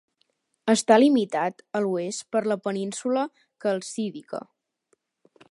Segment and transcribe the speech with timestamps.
[0.71, 3.27] Està limitat a l'oest per la península
[3.67, 4.43] Calcídica.